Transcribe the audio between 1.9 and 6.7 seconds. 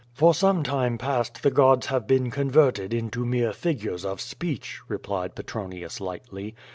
been converted into mere figures of speech/' replied Petronius lightly.